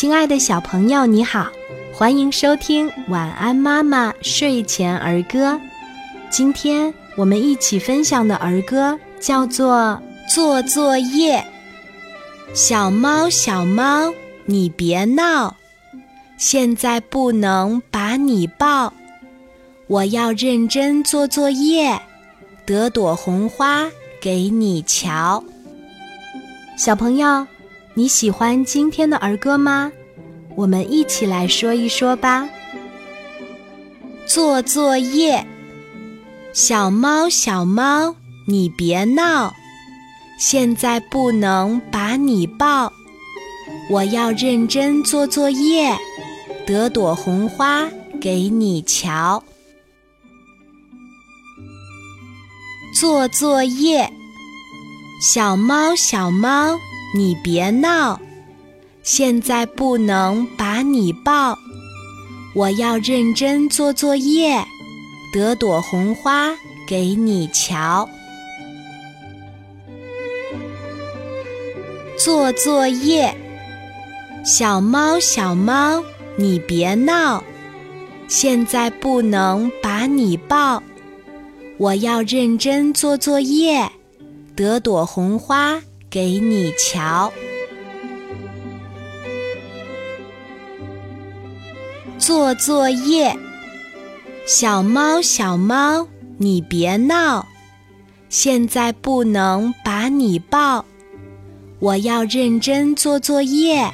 [0.00, 1.48] 亲爱的小朋友，你好，
[1.92, 5.54] 欢迎收听《晚安妈妈睡前儿歌》。
[6.30, 10.00] 今天我们一起分享的儿歌叫做
[10.32, 11.38] 《做作业》。
[12.54, 14.14] 小猫，小猫，
[14.44, 15.56] 你别闹，
[16.36, 18.92] 现在不能把你抱。
[19.88, 22.00] 我要认真做作业，
[22.64, 23.84] 得朵红花
[24.20, 25.42] 给你瞧。
[26.76, 27.44] 小朋友。
[27.98, 29.90] 你喜欢今天的儿歌吗？
[30.54, 32.48] 我们一起来说一说吧。
[34.24, 35.44] 做作业，
[36.52, 38.14] 小猫小猫，
[38.46, 39.52] 你别闹，
[40.38, 42.92] 现在不能把你抱。
[43.90, 45.92] 我要认真做作业，
[46.64, 47.90] 得朵红花
[48.20, 49.42] 给你瞧。
[52.94, 54.08] 做作业，
[55.20, 56.78] 小猫小猫。
[57.14, 58.20] 你别闹，
[59.02, 61.58] 现在不能把你抱。
[62.54, 64.62] 我要认真做作业，
[65.32, 66.54] 得朵红花
[66.86, 68.08] 给你瞧。
[72.18, 73.34] 做作业，
[74.44, 76.02] 小猫小猫，
[76.36, 77.42] 你别闹，
[78.26, 80.82] 现在不能把你抱。
[81.78, 83.90] 我要认真做作业，
[84.56, 85.80] 得朵红花。
[86.10, 87.30] 给你瞧，
[92.16, 93.36] 做作业，
[94.46, 97.46] 小猫小猫，你别闹，
[98.30, 100.82] 现在不能把你抱。
[101.78, 103.92] 我要认真做作业，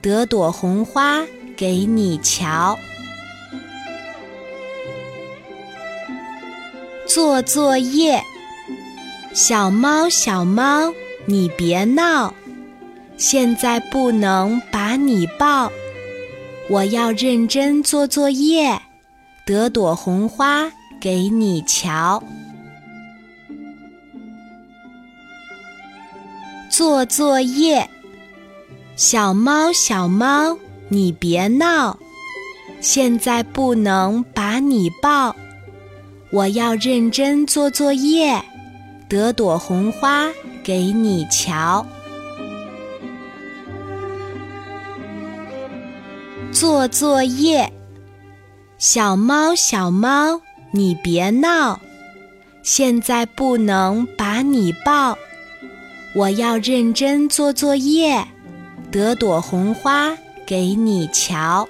[0.00, 1.22] 得朵红花
[1.54, 2.78] 给你瞧。
[7.06, 8.22] 做作业，
[9.34, 10.90] 小猫小猫。
[11.32, 12.34] 你别闹，
[13.16, 15.72] 现在不能把你抱。
[16.68, 18.78] 我要认真做作业，
[19.46, 22.22] 得朵红花给你瞧。
[26.68, 27.88] 做作业，
[28.94, 30.58] 小猫小猫，
[30.90, 31.98] 你别闹，
[32.82, 35.34] 现在不能把你抱。
[36.30, 38.38] 我要认真做作业，
[39.08, 40.28] 得朵红花。
[40.62, 41.84] 给你瞧，
[46.52, 47.68] 做作业，
[48.78, 50.40] 小猫小猫，
[50.70, 51.80] 你别闹，
[52.62, 55.18] 现在不能把你抱。
[56.14, 58.24] 我要认真做作业，
[58.92, 61.68] 得朵红花给你瞧。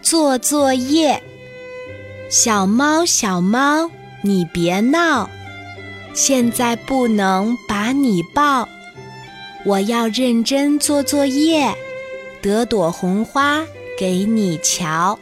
[0.00, 1.22] 做作业，
[2.30, 3.90] 小猫小猫。
[4.22, 5.28] 你别闹，
[6.12, 8.68] 现在不能把你抱。
[9.64, 11.74] 我要认真做作业，
[12.42, 13.62] 得朵红花
[13.98, 15.18] 给你瞧。